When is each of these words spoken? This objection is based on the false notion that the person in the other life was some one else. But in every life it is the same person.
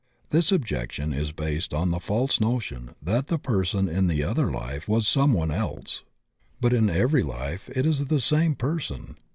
This 0.31 0.51
objection 0.51 1.13
is 1.13 1.31
based 1.31 1.75
on 1.75 1.91
the 1.91 1.99
false 1.99 2.39
notion 2.39 2.95
that 3.03 3.27
the 3.27 3.37
person 3.37 3.87
in 3.87 4.07
the 4.07 4.23
other 4.23 4.49
life 4.49 4.87
was 4.87 5.07
some 5.07 5.31
one 5.31 5.51
else. 5.51 6.01
But 6.59 6.73
in 6.73 6.89
every 6.89 7.21
life 7.21 7.69
it 7.75 7.85
is 7.85 8.03
the 8.07 8.19
same 8.19 8.55
person. 8.55 9.17